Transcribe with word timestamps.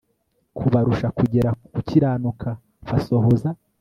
kubarusha 0.57 1.07
kugera 1.17 1.49
ku 1.59 1.65
gukiranuka 1.75 2.49
basohoza 2.87 3.49